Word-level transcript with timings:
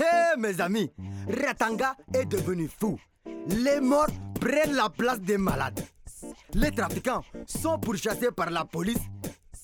Hé 0.00 0.36
mes 0.38 0.60
amis, 0.60 0.90
Ratanga 1.28 1.94
est 2.14 2.26
devenu 2.26 2.68
fou. 2.68 2.98
Les 3.48 3.80
morts 3.80 4.06
prennent 4.40 4.74
la 4.74 4.88
place 4.88 5.20
des 5.20 5.38
malades. 5.38 5.80
Les 6.54 6.70
trafiquants 6.70 7.22
sont 7.46 7.78
pourchassés 7.78 8.30
par 8.30 8.50
la 8.50 8.64
police. 8.64 8.98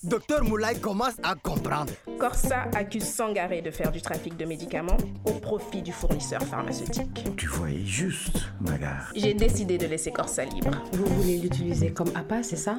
Docteur 0.03 0.43
Moulay 0.43 0.75
commence 0.79 1.15
à 1.23 1.33
comprendre. 1.35 1.91
Corsa 2.19 2.67
accuse 2.75 3.05
Sangaré 3.05 3.61
de 3.63 3.71
faire 3.71 3.91
du 3.91 4.01
trafic 4.01 4.37
de 4.37 4.45
médicaments 4.45 4.97
au 5.25 5.31
profit 5.33 5.81
du 5.81 5.91
fournisseur 5.91 6.43
pharmaceutique. 6.43 7.23
Tu 7.35 7.47
voyais 7.47 7.83
juste, 7.83 8.37
Magar. 8.61 9.11
J'ai 9.15 9.33
décidé 9.33 9.79
de 9.79 9.87
laisser 9.87 10.11
Corsa 10.11 10.45
libre. 10.45 10.71
Vous 10.93 11.05
voulez 11.05 11.39
l'utiliser 11.39 11.91
comme 11.91 12.11
appât, 12.15 12.43
c'est 12.43 12.55
ça? 12.55 12.77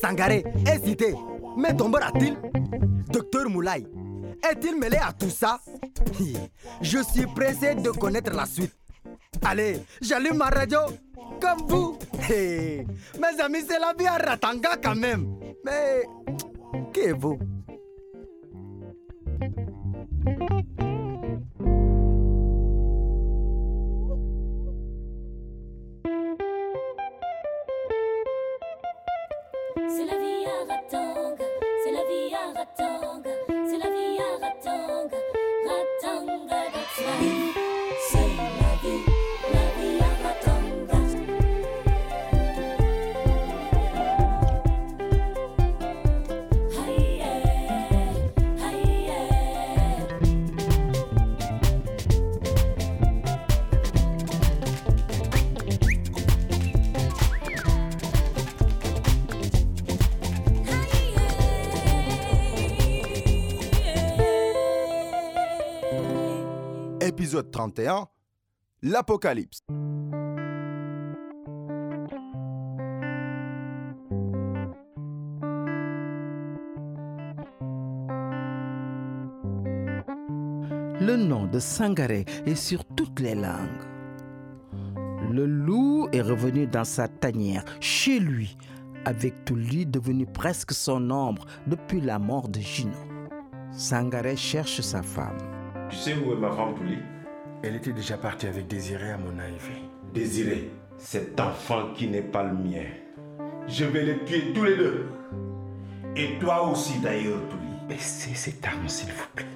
Sangaré 0.00 0.44
est 0.66 0.84
cité. 0.84 1.14
Mais 1.56 1.74
Tombor 1.74 2.02
a-t-il? 2.02 2.36
Docteur 3.10 3.48
Moulay 3.48 3.84
est-il 4.50 4.78
mêlé 4.78 4.98
à 4.98 5.12
tout 5.12 5.30
ça? 5.30 5.60
Je 6.80 6.98
suis 7.02 7.26
pressé 7.26 7.74
de 7.74 7.90
connaître 7.90 8.32
la 8.32 8.46
suite. 8.46 8.74
Allez, 9.42 9.82
j'allume 10.00 10.36
ma 10.36 10.48
radio 10.48 10.80
comme 11.40 11.66
vous. 11.68 11.98
Mes 12.28 13.40
amis, 13.42 13.64
c'est 13.68 13.78
la 13.78 13.92
vie 13.98 14.06
à 14.06 14.16
Ratanga 14.16 14.76
quand 14.82 14.94
même. 14.94 15.38
Mais, 15.64 16.02
qui 16.92 17.00
est 17.00 17.12
vous? 17.12 17.38
31 67.54 68.08
L'Apocalypse. 68.82 69.60
Le 81.00 81.16
nom 81.16 81.46
de 81.46 81.60
Sangaré 81.60 82.24
est 82.44 82.56
sur 82.56 82.84
toutes 82.84 83.20
les 83.20 83.36
langues. 83.36 83.52
Le 85.30 85.46
loup 85.46 86.08
est 86.10 86.22
revenu 86.22 86.66
dans 86.66 86.82
sa 86.82 87.06
tanière, 87.06 87.64
chez 87.78 88.18
lui, 88.18 88.58
avec 89.04 89.44
Touli 89.44 89.86
devenu 89.86 90.26
presque 90.26 90.72
son 90.72 91.08
ombre 91.12 91.46
depuis 91.68 92.00
la 92.00 92.18
mort 92.18 92.48
de 92.48 92.58
Gino. 92.58 92.98
Sangaré 93.70 94.34
cherche 94.34 94.80
sa 94.80 95.04
femme. 95.04 95.38
Tu 95.88 95.96
sais 95.96 96.14
où 96.14 96.32
est 96.32 96.36
ma 96.36 96.50
femme 96.50 96.74
Elle 97.66 97.76
était 97.76 97.94
déjà 97.94 98.18
partie 98.18 98.46
avec 98.46 98.66
Désiré 98.66 99.12
à 99.12 99.16
mon 99.16 99.38
arrivée. 99.38 99.80
Désiré, 100.12 100.68
cet 100.98 101.40
enfant 101.40 101.94
qui 101.94 102.08
n'est 102.08 102.20
pas 102.20 102.42
le 102.42 102.52
mien. 102.52 102.84
Je 103.66 103.86
vais 103.86 104.02
les 104.02 104.22
tuer 104.26 104.52
tous 104.54 104.64
les 104.64 104.76
deux. 104.76 105.06
Et 106.14 106.38
toi 106.38 106.68
aussi 106.68 106.98
d'ailleurs, 106.98 107.40
Pouli. 107.48 107.62
Baissez 107.88 108.34
cette 108.34 108.66
arme, 108.66 108.86
s'il 108.86 109.08
vous 109.08 109.26
plaît. 109.34 109.46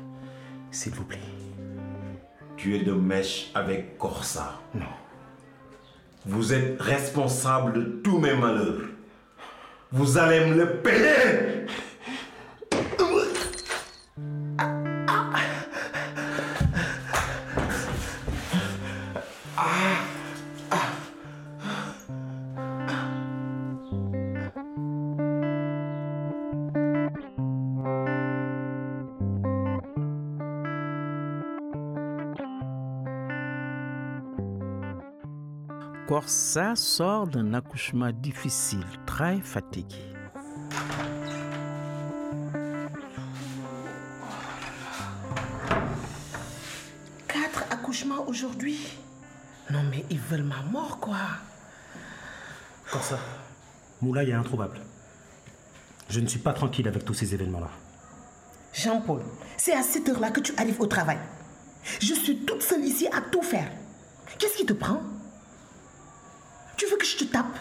S'il 0.70 0.94
vous 0.94 1.04
plaît. 1.04 1.18
Tu 2.56 2.76
es 2.76 2.78
de 2.78 2.92
mèche 2.92 3.50
avec 3.54 3.98
Corsa. 3.98 4.58
Non. 4.74 4.86
Vous 6.24 6.54
êtes 6.54 6.80
responsable 6.80 7.74
de 7.74 7.82
tous 8.02 8.18
mes 8.18 8.34
malheurs. 8.34 8.88
Vous 9.92 10.16
allez 10.16 10.46
me 10.46 10.54
le 10.54 10.78
payer 10.78 11.66
Sort 36.74 37.26
d'un 37.26 37.54
accouchement 37.54 38.10
difficile, 38.12 38.84
très 39.06 39.40
fatigué. 39.40 39.96
Quatre 47.26 47.64
accouchements 47.70 48.26
aujourd'hui 48.26 48.78
Non 49.70 49.82
mais 49.90 50.04
ils 50.10 50.18
veulent 50.18 50.42
ma 50.42 50.62
mort 50.70 50.98
quoi 51.00 51.16
Comme 52.90 53.02
ça, 53.02 53.18
Moulay 54.00 54.28
est 54.28 54.34
introuvable. 54.34 54.80
Je 56.08 56.20
ne 56.20 56.26
suis 56.26 56.38
pas 56.38 56.52
tranquille 56.52 56.88
avec 56.88 57.04
tous 57.04 57.14
ces 57.14 57.34
événements-là. 57.34 57.70
Jean-Paul, 58.72 59.22
c'est 59.56 59.74
à 59.74 59.82
cette 59.82 60.08
heure-là 60.08 60.30
que 60.30 60.40
tu 60.40 60.52
arrives 60.56 60.80
au 60.80 60.86
travail. 60.86 61.18
Je 62.00 62.14
suis 62.14 62.38
toute 62.44 62.62
seule 62.62 62.84
ici 62.84 63.06
à 63.08 63.20
tout 63.20 63.42
faire. 63.42 63.70
Qu'est-ce 64.38 64.56
qui 64.56 64.66
te 64.66 64.72
prend? 64.72 65.00
Que 66.98 67.06
je 67.06 67.16
te 67.16 67.24
tape 67.24 67.56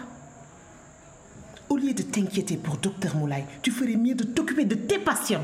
Au 1.69 1.77
lieu 1.77 1.93
de 1.93 2.01
t'inquiéter 2.01 2.57
pour 2.57 2.77
Docteur 2.77 3.15
Moulay, 3.15 3.45
tu 3.61 3.71
ferais 3.71 3.95
mieux 3.95 4.15
de 4.15 4.23
t'occuper 4.23 4.65
de 4.65 4.75
tes 4.75 4.99
patients. 4.99 5.43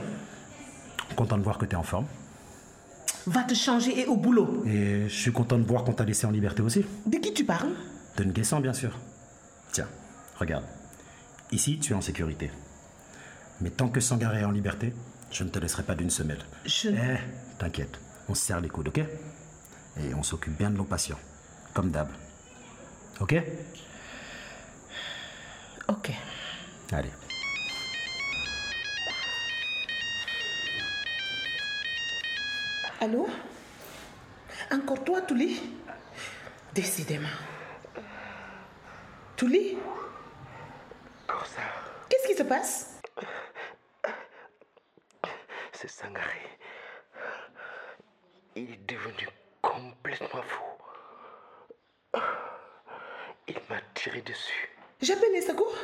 Content 1.15 1.37
de 1.37 1.43
voir 1.43 1.57
que 1.57 1.65
tu 1.65 1.73
es 1.73 1.77
en 1.77 1.83
forme. 1.83 2.07
Va 3.25 3.43
te 3.43 3.53
changer 3.53 4.01
et 4.01 4.05
au 4.05 4.17
boulot. 4.17 4.63
Et 4.65 5.07
je 5.07 5.13
suis 5.13 5.31
content 5.31 5.57
de 5.57 5.63
voir 5.63 5.83
qu'on 5.83 5.93
t'a 5.93 6.03
laissé 6.03 6.25
en 6.25 6.31
liberté 6.31 6.61
aussi. 6.61 6.83
De 7.05 7.17
qui 7.17 7.33
tu 7.33 7.45
parles? 7.45 7.71
De 8.17 8.23
Nguessan, 8.25 8.61
bien 8.61 8.73
sûr. 8.73 8.97
Tiens, 9.71 9.87
regarde. 10.37 10.65
Ici, 11.51 11.79
tu 11.79 11.93
es 11.93 11.95
en 11.95 12.01
sécurité. 12.01 12.51
Mais 13.61 13.69
tant 13.69 13.87
que 13.87 14.01
Sangaré 14.01 14.41
est 14.41 14.45
en 14.45 14.51
liberté, 14.51 14.93
je 15.31 15.43
ne 15.43 15.49
te 15.49 15.59
laisserai 15.59 15.83
pas 15.83 15.95
d'une 15.95 16.09
semelle. 16.09 16.43
Je... 16.65 16.89
Eh, 16.89 17.17
t'inquiète. 17.59 17.99
On 18.27 18.35
se 18.35 18.41
serre 18.45 18.59
les 18.59 18.69
coudes, 18.69 18.89
ok? 18.89 18.99
Et 18.99 20.13
on 20.15 20.23
s'occupe 20.23 20.57
bien 20.57 20.69
de 20.69 20.77
nos 20.77 20.83
patients. 20.83 21.19
Comme 21.73 21.91
d'hab. 21.91 22.09
Ok? 23.19 23.35
Ok. 25.87 26.11
Allez. 26.91 27.11
Allô? 32.99 33.27
Encore 34.71 35.03
toi, 35.03 35.21
Touli 35.21 35.61
Décidément. 36.73 37.27
Touli 39.35 39.77
Corsa, 41.27 41.61
Qu'est-ce 42.09 42.27
qui 42.27 42.35
se 42.35 42.43
passe? 42.43 43.01
C'est 45.71 45.87
Sangaré. 45.89 46.39
Il 48.55 48.71
est 48.71 48.85
devenu 48.87 49.27
complètement 49.61 50.41
fou. 50.43 50.72
Il 53.47 53.55
m'a 53.69 53.81
tiré 53.93 54.21
dessus. 54.21 54.69
J'appelle 55.01 55.31
les 55.33 55.41
secours 55.41 55.75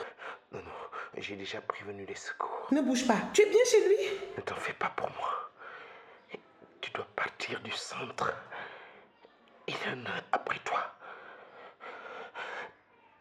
Non, 0.51 0.59
non, 0.59 0.71
j'ai 1.17 1.35
déjà 1.35 1.59
prévenu 1.61 2.05
les 2.05 2.15
secours. 2.15 2.67
Ne 2.71 2.81
bouge 2.81 3.05
pas. 3.05 3.17
Tu 3.33 3.41
es 3.41 3.45
bien 3.49 3.63
chez 3.69 3.87
lui 3.87 3.97
Ne 4.37 4.41
t'en 4.41 4.55
fais 4.55 4.73
pas 4.73 4.89
pour 4.95 5.09
moi. 5.11 5.51
Tu 6.81 6.91
dois 6.91 7.07
partir 7.15 7.59
du 7.61 7.71
centre. 7.71 8.33
Il 9.67 9.75
y 9.75 9.89
en 9.89 10.05
a 10.05 10.21
après 10.31 10.59
toi. 10.63 10.95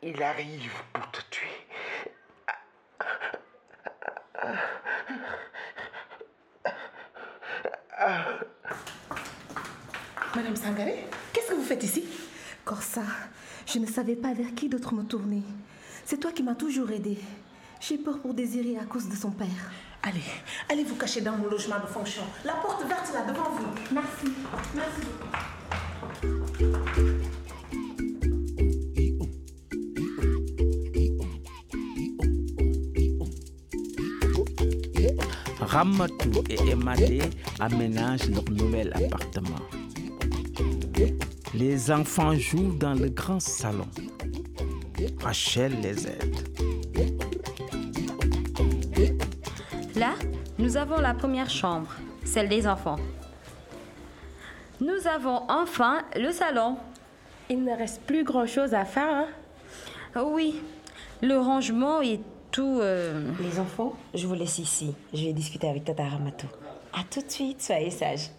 Il 0.02 0.22
arrive 0.22 0.72
pour 0.92 1.10
te 1.10 1.20
tuer. 1.30 1.48
Madame 10.34 10.54
Sangaré, 10.54 11.04
qu'est-ce 11.32 11.48
que 11.48 11.54
vous 11.54 11.64
faites 11.64 11.82
ici? 11.82 12.04
Corsa, 12.68 13.00
je 13.64 13.78
ne 13.78 13.86
savais 13.86 14.14
pas 14.14 14.34
vers 14.34 14.54
qui 14.54 14.68
d'autre 14.68 14.92
me 14.92 15.02
tourner. 15.02 15.42
C'est 16.04 16.20
toi 16.20 16.32
qui 16.32 16.42
m'as 16.42 16.54
toujours 16.54 16.90
aidé. 16.90 17.16
J'ai 17.80 17.96
peur 17.96 18.20
pour 18.20 18.34
Désiré 18.34 18.76
à 18.76 18.84
cause 18.84 19.08
de 19.08 19.16
son 19.16 19.30
père. 19.30 19.48
Allez, 20.02 20.20
allez 20.68 20.84
vous 20.84 20.96
cacher 20.96 21.22
dans 21.22 21.32
mon 21.32 21.48
logement 21.48 21.80
de 21.80 21.86
fonction. 21.86 22.24
La 22.44 22.52
porte 22.52 22.86
verte 22.86 23.10
là 23.14 23.24
devant 23.24 23.48
vous. 23.52 23.68
Merci. 23.90 24.26
Merci. 24.74 25.00
Ramatou 35.58 36.44
et 36.50 36.70
Emadé 36.70 37.22
aménagent 37.60 38.28
leur 38.28 38.44
nouvel 38.50 38.92
appartement. 38.92 39.56
Les 41.54 41.90
enfants 41.90 42.34
jouent 42.34 42.76
dans 42.76 42.94
le 42.94 43.08
grand 43.08 43.40
salon. 43.40 43.88
Rachel 45.20 45.80
les 45.80 46.06
aide. 46.06 46.36
Là, 49.96 50.14
nous 50.58 50.76
avons 50.76 51.00
la 51.00 51.14
première 51.14 51.50
chambre, 51.50 51.88
celle 52.24 52.48
des 52.48 52.66
enfants. 52.66 52.96
Nous 54.80 55.06
avons 55.06 55.42
enfin 55.48 56.02
le 56.16 56.30
salon. 56.30 56.76
Il 57.50 57.64
ne 57.64 57.76
reste 57.76 58.02
plus 58.02 58.24
grand-chose 58.24 58.74
à 58.74 58.84
faire, 58.84 59.26
hein? 60.14 60.22
Oui, 60.22 60.60
le 61.22 61.38
rangement 61.38 62.02
et 62.02 62.20
tout... 62.50 62.78
euh, 62.80 63.30
Les 63.40 63.58
enfants, 63.58 63.94
je 64.14 64.26
vous 64.26 64.34
laisse 64.34 64.58
ici. 64.58 64.94
Je 65.14 65.24
vais 65.24 65.32
discuter 65.32 65.68
avec 65.68 65.84
Tata 65.84 66.04
Ramato. 66.04 66.46
À 66.92 67.02
tout 67.10 67.20
de 67.22 67.30
suite, 67.30 67.62
soyez 67.62 67.90
sages. 67.90 68.30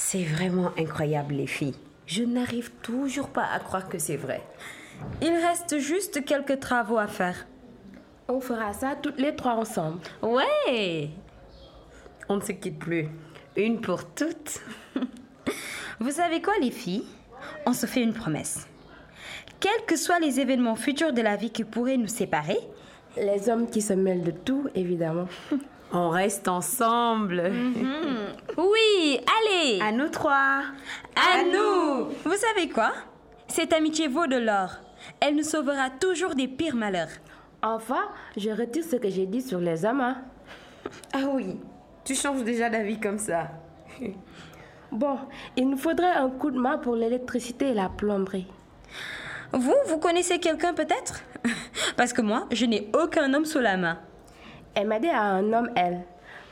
C'est 0.00 0.22
vraiment 0.22 0.70
incroyable, 0.78 1.34
les 1.34 1.48
filles. 1.48 1.74
Je 2.06 2.22
n'arrive 2.22 2.70
toujours 2.82 3.28
pas 3.28 3.44
à 3.52 3.58
croire 3.58 3.88
que 3.88 3.98
c'est 3.98 4.16
vrai. 4.16 4.40
Il 5.20 5.32
reste 5.32 5.78
juste 5.78 6.24
quelques 6.24 6.60
travaux 6.60 6.98
à 6.98 7.08
faire. 7.08 7.46
On 8.28 8.40
fera 8.40 8.72
ça 8.72 8.94
toutes 8.94 9.18
les 9.18 9.34
trois 9.34 9.54
ensemble. 9.54 9.98
Ouais 10.22 11.10
On 12.28 12.36
ne 12.36 12.40
se 12.40 12.52
quitte 12.52 12.78
plus. 12.78 13.08
Une 13.56 13.80
pour 13.80 14.06
toutes. 14.14 14.60
Vous 16.00 16.12
savez 16.12 16.40
quoi, 16.40 16.54
les 16.62 16.70
filles? 16.70 17.04
On 17.66 17.74
se 17.74 17.84
fait 17.84 18.02
une 18.02 18.14
promesse. 18.14 18.66
Quels 19.60 19.84
que 19.86 19.96
soient 19.96 20.20
les 20.20 20.38
événements 20.40 20.76
futurs 20.76 21.12
de 21.12 21.22
la 21.22 21.36
vie 21.36 21.50
qui 21.50 21.64
pourraient 21.64 21.98
nous 21.98 22.06
séparer, 22.06 22.58
Les 23.16 23.50
hommes 23.50 23.68
qui 23.68 23.82
se 23.82 23.94
mêlent 23.94 24.24
de 24.24 24.30
tout, 24.30 24.68
évidemment. 24.74 25.26
On 25.92 26.10
reste 26.10 26.48
ensemble. 26.48 27.42
oui, 28.56 29.20
allez 29.40 29.80
À 29.80 29.90
nous 29.92 30.08
trois. 30.08 30.62
À 31.16 31.42
nous 31.44 32.08
Vous 32.24 32.36
savez 32.36 32.68
quoi? 32.68 32.92
Cette 33.46 33.72
amitié 33.72 34.08
vaut 34.08 34.26
de 34.26 34.36
l'or. 34.36 34.70
Elle 35.20 35.36
nous 35.36 35.42
sauvera 35.44 35.88
toujours 35.90 36.34
des 36.34 36.48
pires 36.48 36.74
malheurs. 36.76 37.08
Enfin, 37.62 38.08
je 38.36 38.50
retire 38.50 38.84
ce 38.84 38.96
que 38.96 39.08
j'ai 39.08 39.26
dit 39.26 39.40
sur 39.42 39.58
les 39.60 39.84
hommes. 39.84 40.00
hein. 40.00 40.18
Ah 41.12 41.20
oui, 41.32 41.56
tu 42.04 42.14
changes 42.14 42.44
déjà 42.44 42.68
d'avis 42.70 43.00
comme 43.00 43.18
ça. 43.18 43.48
Bon, 44.90 45.18
il 45.54 45.68
nous 45.68 45.76
faudrait 45.76 46.12
un 46.14 46.30
coup 46.30 46.50
de 46.50 46.58
main 46.58 46.78
pour 46.78 46.96
l'électricité 46.96 47.68
et 47.72 47.74
la 47.74 47.90
plomberie. 47.90 48.46
Vous, 49.52 49.74
vous 49.86 49.98
connaissez 49.98 50.38
quelqu'un 50.38 50.72
peut-être? 50.72 51.20
Parce 51.98 52.14
que 52.14 52.22
moi, 52.22 52.46
je 52.52 52.64
n'ai 52.64 52.90
aucun 52.98 53.34
homme 53.34 53.44
sous 53.44 53.58
la 53.58 53.76
main. 53.76 53.98
Emadé 54.76 55.08
a 55.08 55.22
un 55.22 55.52
homme, 55.52 55.70
elle. 55.76 56.00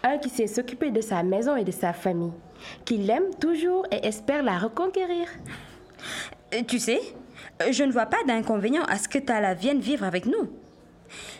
Un 0.03 0.19
qui 0.19 0.29
sait 0.29 0.47
s'occuper 0.47 0.91
de 0.91 1.01
sa 1.01 1.23
maison 1.23 1.57
et 1.57 1.65
de 1.65 1.71
sa 1.73 1.93
famille. 1.93 2.33
Qui 2.85 2.99
l'aime 2.99 3.35
toujours 3.41 3.87
et 3.91 4.07
espère 4.07 4.43
la 4.43 4.59
reconquérir. 4.59 5.27
Euh, 6.55 6.63
Tu 6.67 6.79
sais, 6.79 7.01
euh, 7.63 7.73
je 7.73 7.83
ne 7.85 7.93
vois 7.93 8.07
pas 8.07 8.23
d'inconvénient 8.27 8.85
à 8.85 8.99
ce 8.99 9.09
que 9.09 9.19
Tala 9.19 9.55
vienne 9.55 9.81
vivre 9.81 10.05
avec 10.05 10.27
nous. 10.27 10.51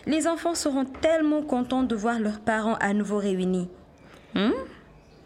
Les 0.05 0.27
enfants 0.27 0.55
seront 0.55 0.85
tellement 0.85 1.41
contents 1.41 1.83
de 1.83 1.95
voir 1.95 2.19
leurs 2.19 2.39
parents 2.39 2.75
à 2.75 2.93
nouveau 2.93 3.17
réunis. 3.17 3.69
Hmm? 4.33 4.51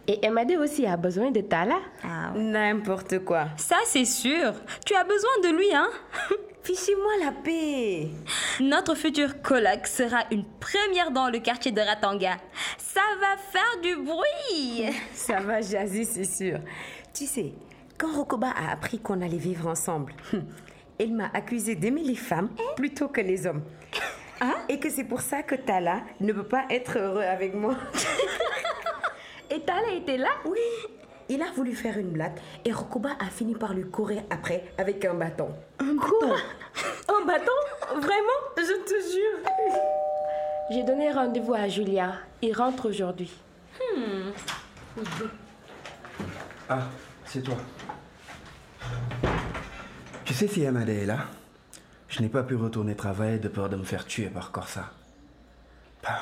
Et 0.07 0.25
Emadé 0.25 0.57
aussi 0.57 0.85
a 0.85 0.97
besoin 0.97 1.31
de 1.31 1.41
Tala. 1.41 1.79
Ah, 2.03 2.31
N'importe 2.35 3.19
quoi. 3.19 3.47
Ça, 3.57 3.77
c'est 3.85 4.05
sûr. 4.05 4.53
Tu 4.85 4.95
as 4.95 5.03
besoin 5.03 5.29
de 5.43 5.55
lui, 5.55 5.73
hein 5.73 5.89
Fichez-moi 6.63 7.25
la 7.25 7.31
paix. 7.31 8.09
Notre 8.59 8.93
futur 8.95 9.41
coloc 9.41 9.87
sera 9.87 10.19
une 10.31 10.43
première 10.59 11.09
dans 11.11 11.27
le 11.29 11.39
quartier 11.39 11.71
de 11.71 11.81
Ratanga. 11.81 12.37
Ça 12.77 13.01
va 13.19 13.37
faire 13.37 13.81
du 13.81 13.95
bruit. 13.95 14.85
Ça 15.13 15.39
va 15.39 15.61
jaser, 15.61 16.03
c'est 16.05 16.23
sûr. 16.25 16.59
Tu 17.13 17.25
sais, 17.25 17.53
quand 17.97 18.13
Rokoba 18.15 18.49
a 18.49 18.71
appris 18.71 18.99
qu'on 18.99 19.21
allait 19.21 19.37
vivre 19.37 19.67
ensemble, 19.67 20.13
il 20.99 21.15
m'a 21.15 21.29
accusé 21.33 21.73
d'aimer 21.75 22.03
les 22.03 22.15
femmes 22.15 22.49
plutôt 22.75 23.07
que 23.07 23.21
les 23.21 23.47
hommes. 23.47 23.63
Et 24.69 24.79
que 24.79 24.89
c'est 24.89 25.03
pour 25.03 25.21
ça 25.21 25.43
que 25.43 25.53
Tala 25.53 26.01
ne 26.19 26.33
peut 26.33 26.47
pas 26.47 26.65
être 26.71 26.97
heureux 26.97 27.21
avec 27.21 27.53
moi. 27.53 27.75
Et 29.53 29.59
Tala 29.59 29.91
était 29.91 30.17
là 30.17 30.29
Oui. 30.45 30.59
Il 31.27 31.41
a 31.41 31.51
voulu 31.51 31.75
faire 31.75 31.97
une 31.97 32.11
blague 32.11 32.37
et 32.63 32.71
Rokoba 32.71 33.09
a 33.19 33.25
fini 33.25 33.53
par 33.53 33.73
lui 33.73 33.83
courir 33.83 34.23
après 34.29 34.73
avec 34.77 35.03
un 35.03 35.13
bâton. 35.13 35.49
Un 35.79 35.93
bâton 35.93 36.35
Un 37.09 37.25
bâton 37.25 37.51
Vraiment 37.95 38.39
Je 38.57 38.83
te 38.83 39.11
jure. 39.11 39.51
J'ai 40.71 40.83
donné 40.83 41.11
rendez-vous 41.11 41.53
à 41.53 41.67
Julia. 41.67 42.13
Il 42.41 42.53
rentre 42.53 42.87
aujourd'hui. 42.87 43.31
Ah, 46.69 46.83
c'est 47.25 47.41
toi. 47.41 47.57
Tu 50.23 50.33
sais 50.33 50.47
si 50.47 50.65
Amade 50.65 50.87
est 50.87 51.05
là? 51.05 51.25
Je 52.07 52.21
n'ai 52.21 52.29
pas 52.29 52.43
pu 52.43 52.55
retourner 52.55 52.95
travailler 52.95 53.39
de 53.39 53.49
peur 53.49 53.67
de 53.67 53.75
me 53.75 53.83
faire 53.83 54.05
tuer 54.05 54.27
par 54.27 54.51
Corsa. 54.51 54.91
Bah, 56.03 56.21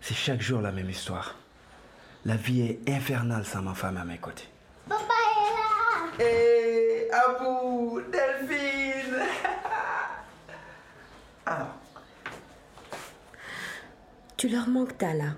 c'est 0.00 0.14
chaque 0.14 0.40
jour 0.40 0.62
la 0.62 0.72
même 0.72 0.88
histoire. 0.88 1.34
La 2.28 2.36
vie 2.36 2.60
est 2.60 2.90
infernale 2.90 3.46
sans 3.46 3.62
ma 3.62 3.72
femme 3.72 3.96
à 3.96 4.04
mes 4.04 4.18
côtés. 4.18 4.46
Papa 4.86 5.14
est 6.20 6.20
là 6.20 6.26
Hé, 6.26 7.10
Abou, 7.10 8.02
Delphine 8.12 9.16
Alors, 11.46 11.68
Tu 14.36 14.50
leur 14.50 14.68
manques, 14.68 14.98
Tala. 14.98 15.30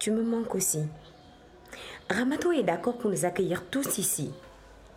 Tu 0.00 0.10
me 0.10 0.24
manques 0.24 0.56
aussi. 0.56 0.88
Ramato 2.10 2.50
est 2.50 2.64
d'accord 2.64 2.98
pour 2.98 3.12
nous 3.12 3.24
accueillir 3.24 3.62
tous 3.70 3.98
ici. 3.98 4.32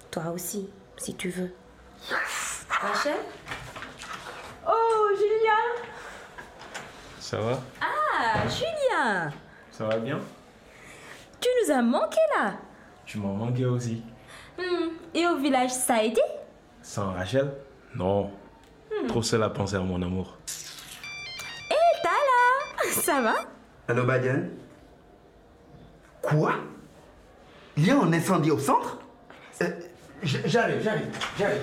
Toi 0.09 0.31
aussi, 0.33 0.67
si 0.97 1.13
tu 1.13 1.29
veux. 1.29 1.53
Rachel 2.67 3.19
Oh, 4.67 5.07
Julien 5.15 5.85
Ça 7.19 7.37
va? 7.39 7.61
Ah, 7.79 8.47
Julien 8.47 9.31
Ça 9.71 9.85
va 9.85 9.97
bien? 9.97 10.19
Tu 11.41 11.49
nous 11.65 11.71
as 11.73 11.81
manqué 11.81 12.19
là. 12.37 12.53
Tu 13.05 13.17
m'en 13.17 13.33
manquais 13.33 13.65
aussi. 13.65 14.03
Hmm, 14.57 14.89
Et 15.13 15.25
au 15.27 15.37
village, 15.37 15.71
ça 15.71 15.95
a 15.95 16.03
été? 16.03 16.21
Sans 16.81 17.11
Rachel? 17.13 17.51
Non. 17.95 18.31
Trop 19.07 19.21
seul 19.23 19.41
à 19.43 19.49
penser 19.49 19.75
à 19.75 19.79
mon 19.79 20.01
amour. 20.01 20.37
Et 21.69 22.01
Tala 22.03 22.91
Ça 23.01 23.21
va? 23.21 23.35
Allô 23.87 24.03
Badian 24.03 24.43
Quoi? 26.21 26.53
Il 27.77 27.87
y 27.87 27.91
a 27.91 27.97
un 27.97 28.13
incendie 28.13 28.51
au 28.51 28.59
centre? 28.59 28.99
Euh, 29.61 29.67
J'arrive, 30.23 30.81
j'arrive, 30.83 31.07
j'arrive. 31.37 31.61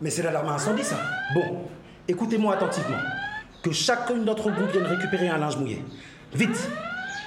Mais 0.00 0.10
c'est 0.10 0.22
l'alarme 0.22 0.48
incendie 0.48 0.84
ça. 0.84 0.98
Bon, 1.34 1.68
écoutez-moi 2.08 2.54
attentivement. 2.54 2.98
Que 3.62 3.72
chacun 3.72 4.16
d'entre 4.16 4.50
vous 4.50 4.66
vienne 4.66 4.84
récupérer 4.84 5.28
un 5.28 5.38
linge 5.38 5.56
mouillé. 5.56 5.84
Vite, 6.32 6.68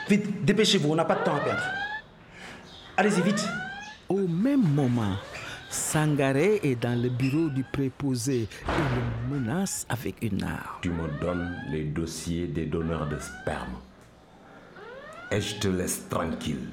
vite, 0.08 0.46
dépêchez-vous, 0.46 0.92
on 0.92 0.96
n'a 0.96 1.06
pas 1.06 1.16
de 1.16 1.24
temps 1.24 1.36
à 1.36 1.40
perdre. 1.40 1.64
Allez-y, 2.96 3.22
vite. 3.22 3.48
Au 4.08 4.28
même 4.28 4.64
moment, 4.64 5.16
Sangaré 5.70 6.60
est 6.64 6.76
dans 6.76 7.00
le 7.00 7.10
bureau 7.10 7.50
du 7.50 7.64
préposé 7.64 8.42
et 8.42 9.30
le 9.32 9.36
menace 9.36 9.86
avec 9.88 10.16
une 10.24 10.44
arme. 10.44 10.80
Tu 10.82 10.90
me 10.90 11.08
donnes 11.22 11.56
les 11.70 11.84
dossiers 11.84 12.48
des 12.48 12.66
donneurs 12.66 13.08
de 13.08 13.20
sperme. 13.20 13.78
Et 15.32 15.42
je 15.42 15.56
te 15.58 15.68
laisse 15.68 16.10
tranquille. 16.10 16.70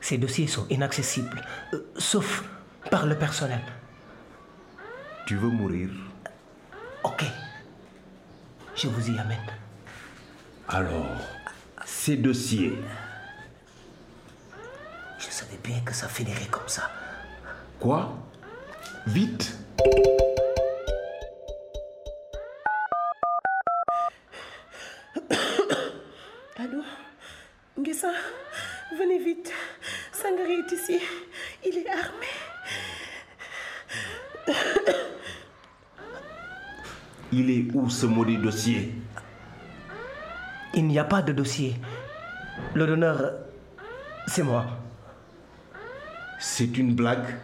Ces 0.00 0.18
dossiers 0.18 0.46
sont 0.46 0.66
inaccessibles, 0.70 1.42
euh, 1.74 1.84
sauf 1.98 2.44
par 2.90 3.06
le 3.06 3.16
personnel. 3.16 3.60
Tu 5.26 5.36
veux 5.36 5.48
mourir 5.48 5.88
Ok. 7.04 7.24
Je 8.74 8.88
vous 8.88 9.10
y 9.10 9.18
amène. 9.18 9.38
Alors, 10.68 11.06
ces 11.84 12.16
dossiers, 12.16 12.78
Je 15.18 15.26
savais 15.30 15.58
bien 15.62 15.80
que 15.84 15.92
ça 15.92 16.08
finirait 16.08 16.46
comme 16.50 16.66
ça. 16.68 16.90
quoi? 17.78 18.12
Vite 19.06 19.56
où 37.80 37.88
ce 37.90 38.06
maudit 38.06 38.36
dossier 38.36 38.94
Il 40.74 40.86
n'y 40.86 40.98
a 40.98 41.04
pas 41.04 41.22
de 41.22 41.32
dossier. 41.32 41.76
Le 42.74 42.86
donneur, 42.86 43.32
c'est 44.26 44.42
moi. 44.42 44.66
C'est 46.38 46.76
une 46.78 46.94
blague 46.94 47.36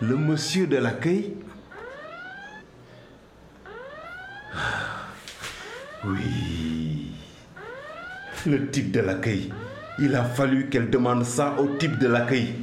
Le 0.00 0.16
monsieur 0.16 0.66
de 0.66 0.76
l'accueil? 0.76 1.36
Oui. 6.04 7.12
Le 8.46 8.70
type 8.70 8.90
de 8.90 9.00
l'accueil. 9.00 9.52
Il 9.98 10.16
a 10.16 10.24
fallu 10.24 10.68
qu'elle 10.68 10.90
demande 10.90 11.24
ça 11.24 11.54
au 11.58 11.76
type 11.76 11.98
de 11.98 12.08
l'accueil. 12.08 12.54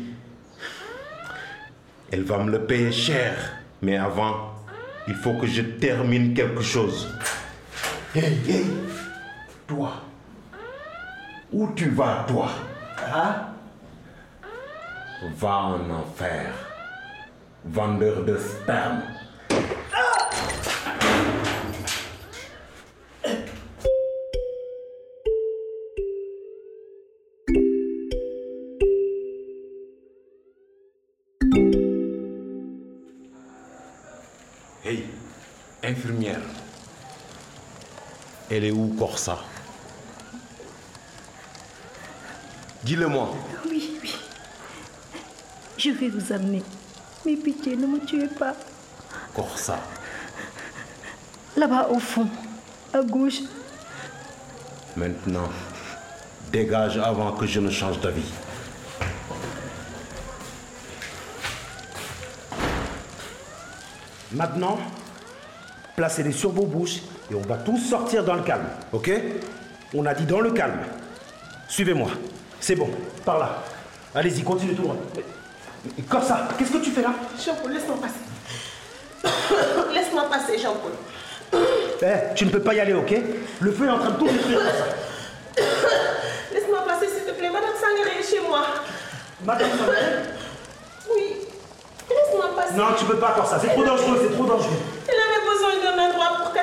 Elle 2.12 2.24
va 2.24 2.44
me 2.44 2.52
le 2.52 2.66
payer 2.66 2.92
cher. 2.92 3.36
Mais 3.82 3.96
avant, 3.96 4.59
il 5.10 5.16
faut 5.16 5.34
que 5.34 5.48
je 5.48 5.64
termine 5.64 6.36
quelque 6.36 6.62
chose. 6.62 7.10
Hey, 8.14 8.38
hey, 8.48 8.66
toi. 9.68 10.04
Où 11.52 11.68
tu 11.76 11.90
vas, 11.90 12.26
toi? 12.28 12.50
Hein? 13.12 13.48
Va 15.36 15.56
en 15.58 15.90
enfer. 15.90 16.54
Vendeur 17.66 18.24
de 18.24 18.38
sperme. 18.38 19.02
Elle 38.52 38.66
est 38.66 38.72
où, 38.72 38.96
Corsa? 38.98 39.38
Dis-le-moi. 42.84 43.36
Oui, 43.70 44.00
oui. 44.02 44.16
Je 45.78 45.92
vais 45.92 46.10
vous 46.10 46.34
amener. 46.34 46.64
Mais 47.26 47.36
pitié, 47.36 47.76
ne 47.76 47.86
me 47.86 48.00
tuez 48.00 48.28
pas. 48.28 48.56
Corsa. 49.36 49.80
Là-bas 51.56 51.90
au 51.90 52.00
fond, 52.00 52.28
à 52.92 53.02
gauche. 53.02 53.42
Maintenant, 54.96 55.50
dégage 56.52 56.98
avant 56.98 57.34
que 57.34 57.46
je 57.46 57.60
ne 57.60 57.70
change 57.70 58.00
d'avis. 58.00 58.32
Maintenant, 64.32 64.80
placez-les 65.96 66.32
sur 66.32 66.52
vos 66.52 66.66
bouches 66.66 67.02
et 67.32 67.36
on 67.36 67.42
va 67.42 67.56
tous 67.58 67.78
sortir 67.78 68.24
dans 68.24 68.36
le 68.36 68.42
calme, 68.44 68.66
ok? 68.92 69.12
On 69.94 70.06
a 70.06 70.14
dit 70.14 70.26
dans 70.26 70.40
le 70.42 70.52
calme. 70.52 70.80
Suivez-moi. 71.68 72.10
C'est 72.60 72.76
bon, 72.76 72.90
par 73.26 73.40
là. 73.40 73.64
Allez-y, 74.16 74.44
continue 74.44 74.74
tout 74.76 74.84
droit. 74.84 74.96
Mais- 75.16 76.04
Comme 76.10 76.24
ça, 76.24 76.48
qu'est-ce 76.58 76.72
que 76.72 76.78
tu 76.80 76.92
fais 76.92 77.02
là? 77.02 77.14
Jean-Paul, 77.44 77.72
laisse-moi 77.72 77.98
passer. 78.02 79.34
laisse-moi 79.94 80.24
passer, 80.30 80.58
Jean-Paul. 80.58 80.92
Eh, 82.02 82.34
tu 82.34 82.46
ne 82.46 82.50
peux 82.50 82.62
pas 82.62 82.74
y 82.74 82.80
aller, 82.80 82.94
ok? 82.94 83.14
Le 83.60 83.72
feu 83.74 83.86
est 83.86 83.90
en 83.90 84.00
train 84.00 84.12
de 84.12 84.16
tout 84.18 84.26
détruire. 84.28 84.60
comme 84.60 84.68
ça. 84.68 85.66
Laisse-moi 86.54 86.80
passer, 86.88 87.08
s'il 87.08 87.26
te 87.26 87.38
plaît. 87.38 87.50
Madame 87.50 87.76
Sangaré 87.76 88.20
est 88.20 88.24
chez 88.24 88.40
moi. 88.48 88.62
Madame 89.44 89.68
Sangaré? 89.72 89.98
Oui. 91.14 91.36
Laisse-moi 92.10 92.56
passer. 92.56 92.76
Non, 92.76 92.86
tu 92.98 93.04
peux 93.04 93.18
pas 93.18 93.34
faire 93.34 93.46
ça. 93.46 93.60
C'est 93.60 93.68
trop 93.68 93.84
dangereux, 93.84 94.18
c'est 94.22 94.34
trop 94.34 94.46
dangereux. 94.46 94.80
Elle 95.10 95.16
avait 95.16 95.46
besoin 95.46 95.74
d'un 95.84 96.02
endroit 96.10 96.38
pour 96.42 96.54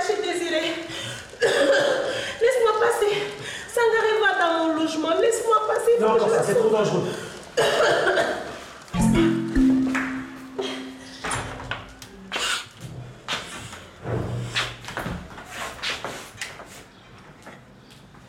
Laisse-moi 1.40 2.72
passer. 2.80 3.16
Sangaré 3.72 4.12
va 4.20 4.38
dans 4.38 4.68
mon 4.68 4.82
logement. 4.82 5.20
Laisse-moi 5.20 5.56
passer. 5.66 5.92
Non, 6.00 6.16
comme 6.18 6.30
ça, 6.30 6.42
c'est 6.42 6.54
trop 6.54 6.70
dangereux. 6.70 7.04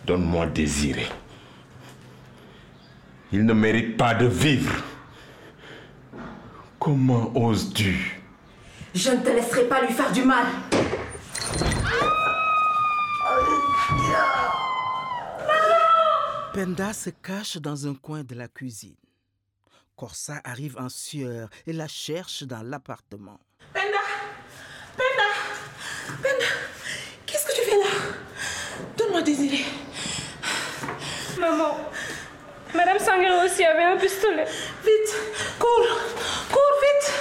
Donne-moi 0.06 0.46
désiré. 0.48 1.08
Il 3.34 3.46
ne 3.46 3.54
mérite 3.54 3.98
pas 3.98 4.14
de 4.14 4.26
vivre. 4.26 4.74
Comment 6.80 7.32
oses-tu? 7.36 8.22
Je 8.96 9.12
ne 9.12 9.18
te 9.18 9.30
laisserai 9.30 9.64
pas 9.66 9.82
lui 9.82 9.94
faire 9.94 10.12
du 10.12 10.24
mal. 10.24 10.46
Penda 16.54 16.92
se 16.92 17.10
cache 17.10 17.58
dans 17.58 17.88
un 17.88 17.94
coin 17.94 18.24
de 18.24 18.36
la 18.36 18.48
cuisine. 18.48 18.96
Corsa 19.96 20.42
arrive 20.44 20.78
en 20.78 20.90
sueur 20.90 21.50
et 21.66 21.74
la 21.74 21.88
cherche 21.88 22.44
dans 22.44 22.64
l'appartement. 22.64 23.40
Penda 23.74 23.98
Penda 24.98 25.30
Penda 26.22 26.46
Qu'est-ce 27.26 27.46
que 27.46 27.56
tu 27.56 27.62
fais 27.70 27.78
là? 27.78 27.86
Donne-moi 28.98 29.22
Désiré. 29.22 29.66
Maman, 31.40 31.78
Madame 32.76 33.00
Sangaré 33.00 33.46
aussi 33.46 33.64
avait 33.64 33.84
un 33.84 33.98
pistolet. 33.98 34.46
Vite, 34.84 35.16
cours, 35.60 35.88
cours 36.52 36.74
vite. 36.82 37.14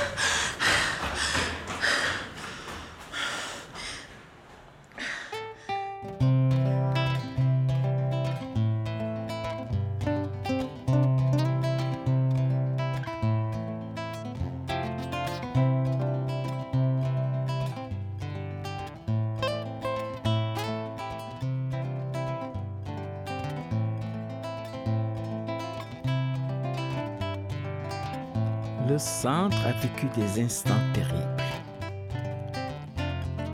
Centre 28.98 29.56
a 29.66 29.72
vécu 29.72 30.06
des 30.16 30.42
instants 30.42 30.74
terribles. 30.92 31.42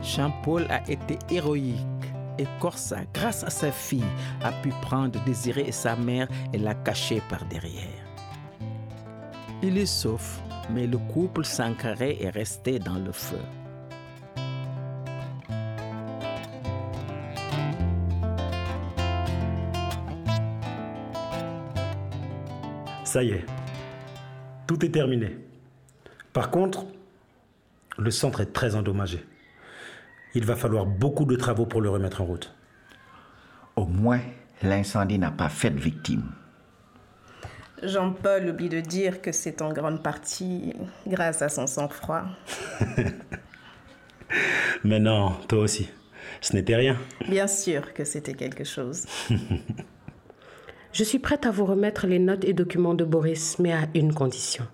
Jean-Paul 0.01 0.65
a 0.69 0.81
été 0.89 1.17
héroïque 1.29 1.77
et 2.37 2.45
Corsa, 2.59 3.01
grâce 3.13 3.43
à 3.43 3.49
sa 3.49 3.71
fille, 3.71 4.03
a 4.43 4.51
pu 4.51 4.69
prendre 4.81 5.23
Désiré 5.23 5.61
et 5.61 5.71
sa 5.71 5.95
mère 5.95 6.27
et 6.51 6.57
la 6.57 6.73
cacher 6.73 7.21
par 7.29 7.45
derrière. 7.45 8.03
Il 9.61 9.77
est 9.77 9.85
sauf, 9.85 10.41
mais 10.69 10.87
le 10.87 10.97
couple 10.97 11.45
Sankaré 11.45 12.17
est 12.21 12.29
resté 12.29 12.79
dans 12.79 12.97
le 12.97 13.11
feu. 13.11 13.39
Ça 23.03 23.23
y 23.23 23.31
est. 23.31 23.62
Tout 24.67 24.83
est 24.85 24.89
terminé. 24.89 25.37
Par 26.31 26.49
contre, 26.49 26.85
le 27.97 28.11
centre 28.11 28.41
est 28.41 28.53
très 28.53 28.75
endommagé. 28.75 29.23
Il 30.35 30.45
va 30.45 30.55
falloir 30.55 30.85
beaucoup 30.85 31.25
de 31.25 31.35
travaux 31.35 31.65
pour 31.65 31.81
le 31.81 31.89
remettre 31.89 32.21
en 32.21 32.25
route. 32.25 32.55
Au 33.75 33.85
moins, 33.85 34.21
l'incendie 34.61 35.19
n'a 35.19 35.31
pas 35.31 35.49
fait 35.49 35.69
de 35.69 35.79
victime. 35.79 36.31
Jean-Paul 37.83 38.47
oublie 38.47 38.69
de 38.69 38.79
dire 38.79 39.21
que 39.21 39.31
c'est 39.31 39.61
en 39.61 39.73
grande 39.73 40.01
partie 40.01 40.73
grâce 41.05 41.41
à 41.41 41.49
son 41.49 41.67
sang-froid. 41.67 42.23
Mais 44.83 44.99
non, 44.99 45.33
toi 45.47 45.59
aussi. 45.59 45.89
Ce 46.41 46.53
n'était 46.53 46.75
rien. 46.75 46.97
Bien 47.27 47.47
sûr 47.47 47.93
que 47.93 48.05
c'était 48.05 48.33
quelque 48.33 48.63
chose. 48.63 49.05
Je 50.93 51.03
suis 51.03 51.17
prête 51.17 51.47
à 51.47 51.51
vous 51.51 51.65
remettre 51.65 52.05
les 52.05 52.19
notes 52.19 52.45
et 52.45 52.53
documents 52.53 52.93
de 52.93 53.03
Boris, 53.03 53.57
mais 53.57 53.73
à 53.73 53.87
une 53.95 54.13
condition. 54.13 54.67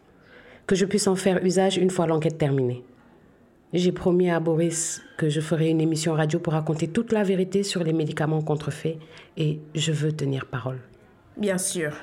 Que 0.68 0.76
je 0.76 0.84
puisse 0.84 1.08
en 1.08 1.16
faire 1.16 1.42
usage 1.46 1.78
une 1.78 1.90
fois 1.90 2.08
l'enquête 2.08 2.38
terminée. 2.38 2.84
J'ai 3.72 3.94
promis 3.94 4.30
à 4.30 4.42
Boris 4.42 5.02
que 5.18 5.30
je 5.30 5.40
ferai 5.40 5.70
une 5.70 5.80
émission 5.80 6.14
radio 6.14 6.38
pour 6.38 6.52
raconter 6.52 6.90
toute 6.90 7.14
la 7.14 7.24
vérité 7.24 7.64
sur 7.64 7.86
les 7.86 7.94
médicaments 7.94 8.42
contrefaits 8.42 8.98
et 9.38 9.62
je 9.74 9.94
veux 9.94 10.12
tenir 10.12 10.48
parole. 10.48 10.80
Bien 11.38 11.58
sûr. 11.58 11.94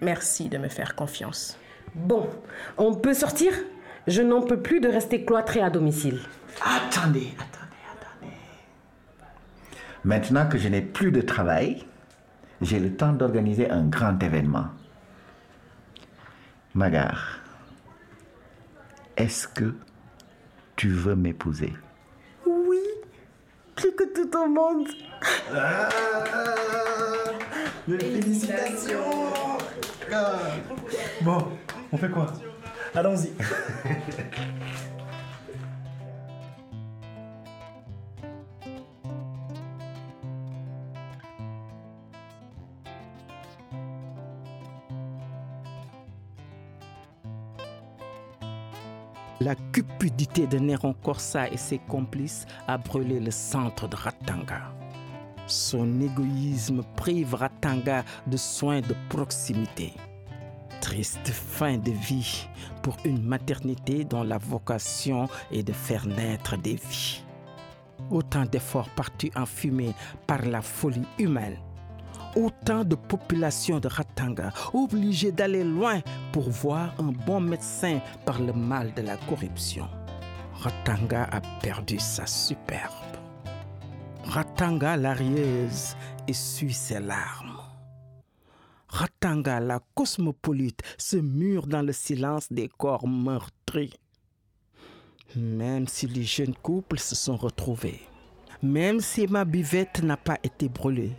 Merci 0.00 0.48
de 0.48 0.58
me 0.58 0.66
faire 0.66 0.96
confiance. 0.96 1.56
Bon, 1.94 2.26
on 2.78 2.94
peut 2.94 3.14
sortir? 3.14 3.52
Je 4.08 4.22
n'en 4.22 4.42
peux 4.42 4.60
plus 4.60 4.80
de 4.80 4.88
rester 4.88 5.24
cloîtré 5.24 5.60
à 5.60 5.70
domicile. 5.70 6.18
Attendez, 6.62 7.28
attendez, 7.38 7.78
attendez. 7.92 8.32
Maintenant 10.02 10.48
que 10.48 10.58
je 10.58 10.66
n'ai 10.66 10.82
plus 10.82 11.12
de 11.12 11.20
travail, 11.20 11.84
j'ai 12.62 12.78
le 12.78 12.94
temps 12.94 13.12
d'organiser 13.12 13.68
un 13.70 13.84
grand 13.84 14.20
événement. 14.22 14.66
Magar, 16.74 17.40
est-ce 19.16 19.46
que 19.48 19.74
tu 20.76 20.88
veux 20.88 21.16
m'épouser? 21.16 21.72
Oui, 22.46 22.78
plus 23.76 23.92
que 23.92 24.04
tout 24.14 24.38
au 24.38 24.46
monde. 24.46 24.88
Félicitations 27.86 28.98
Bon, 31.22 31.48
on 31.92 31.96
fait 31.96 32.10
quoi? 32.10 32.32
Allons-y. 32.94 33.32
La 49.44 49.56
cupidité 49.56 50.46
de 50.46 50.56
Néron 50.58 50.92
Corsa 50.92 51.48
et 51.48 51.56
ses 51.56 51.78
complices 51.78 52.46
a 52.68 52.78
brûlé 52.78 53.18
le 53.18 53.32
centre 53.32 53.88
de 53.88 53.96
Ratanga. 53.96 54.72
Son 55.48 56.00
égoïsme 56.00 56.82
prive 56.94 57.34
Ratanga 57.34 58.04
de 58.28 58.36
soins 58.36 58.82
de 58.82 58.94
proximité. 59.08 59.94
Triste 60.80 61.30
fin 61.30 61.76
de 61.76 61.90
vie 61.90 62.46
pour 62.82 62.96
une 63.04 63.20
maternité 63.20 64.04
dont 64.04 64.22
la 64.22 64.38
vocation 64.38 65.28
est 65.50 65.64
de 65.64 65.72
faire 65.72 66.06
naître 66.06 66.56
des 66.56 66.76
vies. 66.76 67.24
Autant 68.12 68.44
d'efforts 68.44 68.90
partis 68.90 69.32
en 69.34 69.46
fumée 69.46 69.94
par 70.28 70.42
la 70.42 70.62
folie 70.62 71.08
humaine. 71.18 71.56
Autant 72.34 72.82
de 72.82 72.94
populations 72.94 73.78
de 73.78 73.88
Ratanga 73.88 74.52
obligées 74.72 75.32
d'aller 75.32 75.64
loin 75.64 76.00
pour 76.32 76.48
voir 76.48 76.94
un 76.98 77.12
bon 77.26 77.40
médecin 77.40 78.00
par 78.24 78.40
le 78.40 78.54
mal 78.54 78.94
de 78.94 79.02
la 79.02 79.18
corruption. 79.18 79.86
Ratanga 80.54 81.24
a 81.24 81.42
perdu 81.60 81.98
sa 81.98 82.26
superbe. 82.26 83.18
Ratanga 84.24 84.96
la 84.96 85.12
rieuse 85.12 85.94
essuie 86.26 86.72
ses 86.72 87.00
larmes. 87.00 87.60
Ratanga 88.88 89.60
la 89.60 89.80
cosmopolite 89.94 90.82
se 90.96 91.16
mure 91.16 91.66
dans 91.66 91.82
le 91.82 91.92
silence 91.92 92.50
des 92.50 92.68
corps 92.68 93.06
meurtris. 93.06 93.92
Même 95.36 95.86
si 95.86 96.06
les 96.06 96.24
jeunes 96.24 96.54
couples 96.54 96.98
se 96.98 97.14
sont 97.14 97.36
retrouvés, 97.36 98.00
même 98.62 99.00
si 99.00 99.26
ma 99.26 99.44
buvette 99.44 100.02
n'a 100.02 100.16
pas 100.16 100.38
été 100.42 100.68
brûlée, 100.68 101.12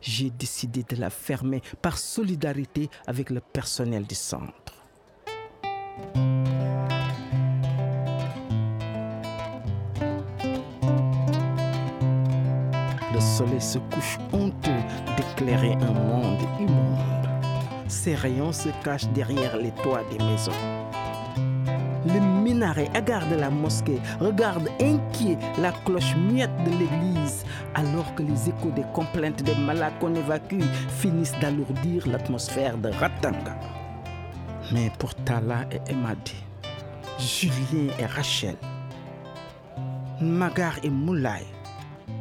j'ai 0.00 0.30
décidé 0.30 0.82
de 0.82 0.96
la 0.96 1.10
fermer 1.10 1.62
par 1.82 1.98
solidarité 1.98 2.90
avec 3.06 3.30
le 3.30 3.40
personnel 3.40 4.04
du 4.04 4.14
centre. 4.14 4.74
Le 13.12 13.20
soleil 13.20 13.60
se 13.60 13.78
couche 13.78 14.18
honteux 14.32 14.70
d'éclairer 15.16 15.74
un 15.74 15.92
monde 15.92 16.42
immonde. 16.58 17.28
Ses 17.88 18.14
rayons 18.14 18.52
se 18.52 18.70
cachent 18.82 19.08
derrière 19.08 19.56
les 19.56 19.70
toits 19.70 20.02
des 20.10 20.18
maisons. 20.24 20.52
Le 22.06 22.20
minaret 22.20 22.90
hagard 22.92 23.26
de 23.28 23.36
la 23.36 23.50
mosquée 23.50 24.00
regarde 24.20 24.68
inquiet 24.80 25.38
la 25.58 25.72
cloche 25.72 26.14
muette 26.16 26.54
de 26.64 26.70
l'église 26.70 27.44
alors 27.74 28.14
que 28.14 28.22
les 28.22 28.48
échos 28.48 28.70
des 28.74 28.84
complaintes 28.92 29.42
des 29.42 29.54
malades 29.54 29.94
qu'on 30.00 30.14
évacue 30.14 30.62
finissent 30.88 31.38
d'alourdir 31.40 32.06
l'atmosphère 32.06 32.78
de 32.78 32.88
Ratanga. 32.88 33.58
Mais 34.72 34.90
pour 34.98 35.14
Tala 35.14 35.64
et 35.70 35.90
Emadi, 35.90 36.36
Julien 37.18 37.92
et 37.98 38.06
Rachel, 38.06 38.56
Magar 40.20 40.78
et 40.82 40.90
Moulay, 40.90 41.44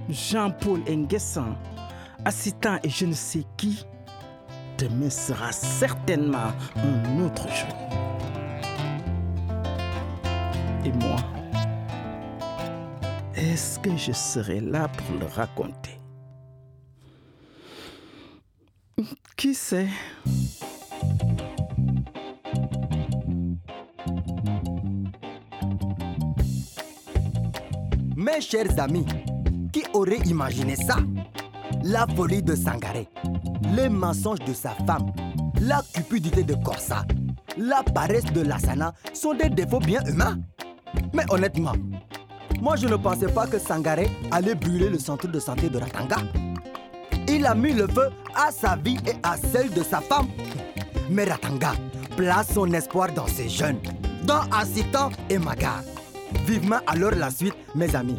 Jean-Paul 0.10 0.82
et 0.88 0.96
Nguessan, 0.96 1.56
Assitan 2.26 2.78
et 2.84 2.90
je 2.90 3.06
ne 3.06 3.14
sais 3.14 3.46
qui, 3.58 3.86
demain 4.78 5.10
sera 5.10 5.52
certainement 5.52 6.52
un 6.76 7.20
autre 7.20 7.48
jour. 7.48 7.76
Et 10.86 10.92
moi, 10.92 11.16
est-ce 13.44 13.78
que 13.80 13.96
je 13.98 14.14
serai 14.14 14.62
là 14.62 14.88
pour 14.88 15.18
le 15.20 15.26
raconter? 15.26 16.00
Qui 19.36 19.54
sait? 19.54 19.88
Mes 28.16 28.40
chers 28.40 28.80
amis, 28.80 29.06
qui 29.74 29.84
aurait 29.94 30.20
imaginé 30.20 30.76
ça? 30.76 30.98
La 31.84 32.08
folie 32.16 32.42
de 32.42 32.56
Sangaré, 32.56 33.10
les 33.76 33.90
mensonges 33.90 34.40
de 34.40 34.54
sa 34.54 34.70
femme, 34.86 35.12
la 35.60 35.82
cupidité 35.94 36.44
de 36.44 36.56
Corsa, 36.56 37.04
la 37.58 37.84
paresse 37.84 38.32
de 38.32 38.42
Lassana 38.42 38.94
sont 39.14 39.34
des 39.34 39.50
défauts 39.50 39.80
bien 39.80 40.02
humains. 40.06 40.40
Mais 41.14 41.26
honnêtement, 41.30 41.74
moi 42.64 42.78
je 42.78 42.88
ne 42.88 42.96
pensais 42.96 43.28
pas 43.28 43.46
que 43.46 43.60
Sangaré 43.60 44.10
allait 44.32 44.56
brûler 44.56 44.90
le 44.90 44.98
centre 44.98 45.28
de 45.28 45.38
santé 45.38 45.70
de 45.70 45.78
Ratanga. 45.78 46.16
Il 47.28 47.46
a 47.46 47.54
mis 47.54 47.74
le 47.74 47.88
feu 47.88 48.10
à 48.34 48.52
sa 48.52 48.78
vie 48.78 48.98
et 49.06 49.16
à 49.22 49.36
celle 49.36 49.70
de 49.72 49.84
sa 49.84 50.00
femme. 50.00 50.28
Mais 51.10 51.26
Ratanga 51.26 51.74
place 52.16 52.54
son 52.54 52.72
espoir 52.72 53.12
dans 53.12 53.28
ses 53.28 53.50
jeunes, 53.50 53.80
dans 54.24 54.44
Assitan 54.52 55.10
et 55.30 55.38
Magar. 55.38 55.82
Vivement 56.46 56.80
alors 56.88 57.12
la 57.12 57.30
suite, 57.32 57.56
mes 57.76 57.94
amis. 57.96 58.18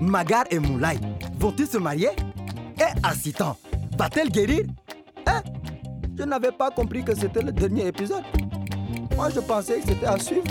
Magar 0.00 0.44
et 0.50 0.58
Moulay 0.58 0.98
vont-ils 1.38 1.66
se 1.66 1.76
marier? 1.76 2.10
Et 2.78 3.06
Assitan 3.06 3.54
va-t-elle 3.98 4.30
guérir? 4.30 4.64
Hein? 5.26 5.42
Je 6.18 6.22
n'avais 6.24 6.52
pas 6.52 6.70
compris 6.70 7.04
que 7.04 7.14
c'était 7.14 7.42
le 7.42 7.52
dernier 7.52 7.88
épisode. 7.88 8.22
Moi, 9.16 9.30
je 9.30 9.40
pensais 9.40 9.80
que 9.80 9.88
c'était 9.88 10.06
à 10.06 10.18
suivre. 10.18 10.42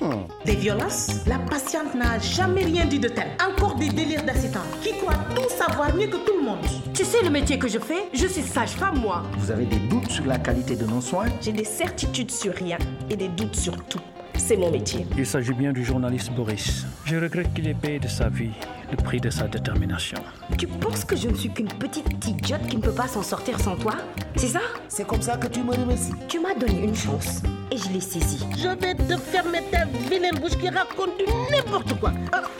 Hmm. 0.00 0.26
Des 0.44 0.56
violences 0.56 1.24
La 1.26 1.38
patiente 1.38 1.94
n'a 1.94 2.18
jamais 2.18 2.64
rien 2.64 2.86
dit 2.86 2.98
de 2.98 3.08
tel. 3.08 3.28
Encore 3.44 3.74
des 3.76 3.88
délires 3.88 4.24
d'assistant 4.24 4.62
qui 4.80 4.92
croit 4.98 5.18
tout 5.34 5.48
savoir 5.48 5.94
mieux 5.94 6.06
que 6.06 6.16
tout 6.16 6.38
le 6.38 6.44
monde. 6.44 6.58
Tu 6.94 7.04
sais 7.04 7.22
le 7.22 7.30
métier 7.30 7.58
que 7.58 7.68
je 7.68 7.78
fais? 7.78 8.08
Je 8.12 8.26
suis 8.26 8.42
sage-femme, 8.42 9.00
moi. 9.00 9.22
Vous 9.38 9.50
avez 9.50 9.64
des 9.64 9.78
doutes 9.78 10.10
sur 10.10 10.26
la 10.26 10.38
qualité 10.38 10.76
de 10.76 10.84
nos 10.86 11.00
soins? 11.00 11.26
J'ai 11.40 11.52
des 11.52 11.64
certitudes 11.64 12.30
sur 12.30 12.52
rien 12.54 12.78
et 13.10 13.16
des 13.16 13.28
doutes 13.28 13.56
sur 13.56 13.76
tout. 13.84 14.00
C'est 14.36 14.56
mon 14.56 14.70
métier. 14.70 15.06
Il 15.16 15.26
s'agit 15.26 15.52
bien 15.52 15.72
du 15.72 15.84
journaliste 15.84 16.32
Boris. 16.32 16.84
Je 17.04 17.16
regrette 17.16 17.52
qu'il 17.54 17.68
ait 17.68 17.74
payé 17.74 17.98
de 18.00 18.08
sa 18.08 18.28
vie 18.28 18.50
le 18.92 18.96
prix 18.98 19.20
de 19.20 19.30
sa 19.30 19.48
détermination. 19.48 20.18
Tu 20.58 20.66
penses 20.66 21.04
que 21.04 21.16
je 21.16 21.28
ne 21.28 21.34
suis 21.34 21.50
qu'une 21.50 21.68
petite 21.68 22.26
idiote 22.28 22.66
qui 22.68 22.76
ne 22.76 22.82
peut 22.82 22.92
pas 22.92 23.08
s'en 23.08 23.22
sortir 23.22 23.58
sans 23.58 23.74
toi? 23.74 23.94
C'est 24.36 24.48
ça? 24.48 24.60
C'est 24.88 25.06
comme 25.06 25.22
ça 25.22 25.36
que 25.36 25.48
tu 25.48 25.62
me 25.62 25.72
remercies. 25.72 26.12
Tu 26.28 26.38
m'as 26.38 26.54
donné 26.54 26.84
une 26.84 26.94
chance 26.94 27.42
et 27.70 27.76
je 27.78 27.88
l'ai 27.88 28.00
saisie. 28.00 28.46
Je 28.56 28.68
vais 28.68 28.94
te 28.94 29.16
fermer 29.16 29.62
ta 29.70 29.86
vilaine 29.86 30.38
bouche 30.38 30.58
qui 30.58 30.68
raconte 30.68 31.16
du 31.18 31.24
n'importe 31.50 31.98
quoi. 31.98 32.12
Alors, 32.32 32.50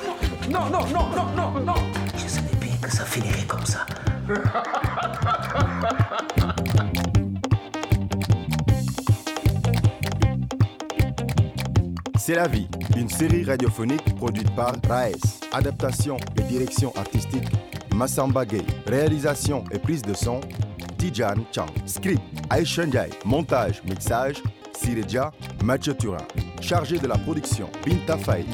non, 0.50 0.70
non, 0.70 0.86
non, 0.88 1.08
non, 1.14 1.26
non, 1.36 1.60
non. 1.60 1.74
Je 2.16 2.26
savais 2.26 2.56
bien 2.58 2.76
que 2.80 2.90
ça 2.90 3.04
finirait 3.04 3.46
comme 3.46 3.66
ça. 3.66 3.86
C'est 12.16 12.36
la 12.36 12.48
vie, 12.48 12.68
une 12.96 13.08
série 13.10 13.44
radiophonique 13.44 14.14
produite 14.16 14.54
par 14.54 14.76
Raes. 14.88 15.41
Adaptation 15.52 16.16
et 16.38 16.42
direction 16.42 16.92
artistique, 16.96 17.44
Massamba 17.94 18.44
Gay. 18.44 18.62
Réalisation 18.86 19.64
et 19.70 19.78
prise 19.78 20.02
de 20.02 20.14
son, 20.14 20.40
Tijan 20.98 21.34
Chang. 21.52 21.66
Script, 21.84 22.20
Aishan. 22.50 22.90
Montage, 23.24 23.82
mixage, 23.84 24.42
Sireja, 24.72 25.30
Mathieu 25.62 25.94
Turin. 25.94 26.18
Chargé 26.60 26.98
de 26.98 27.06
la 27.06 27.18
production, 27.18 27.68
Binta 27.84 28.16
Faye. 28.16 28.46